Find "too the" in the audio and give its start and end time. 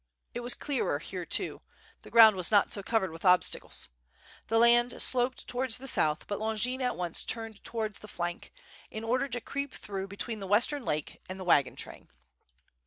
1.27-2.09